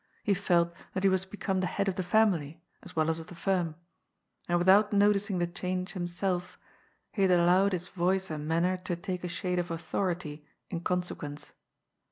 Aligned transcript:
He 0.23 0.33
felt 0.33 0.73
that 0.95 1.03
he 1.03 1.09
was 1.09 1.25
become 1.25 1.59
the 1.59 1.67
head 1.67 1.87
of 1.87 1.93
the 1.93 2.01
family 2.01 2.59
as 2.81 2.95
well 2.95 3.11
as 3.11 3.19
of 3.19 3.27
the 3.27 3.35
firm. 3.35 3.75
And 4.49 4.57
without 4.57 4.91
noticing 4.91 5.37
the 5.37 5.45
change 5.45 5.93
himself 5.93 6.57
he 7.11 7.21
had 7.21 7.29
allowed 7.29 7.73
his 7.73 7.89
voice 7.89 8.31
and 8.31 8.47
manner 8.47 8.77
to 8.77 8.95
take 8.95 9.23
a 9.23 9.27
shade 9.27 9.59
of 9.59 9.69
authority 9.69 10.43
in 10.71 10.81
conse 10.81 11.15
quence. 11.15 11.51